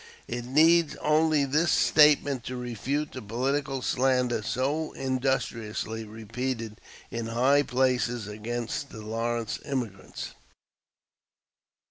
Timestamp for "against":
8.27-8.89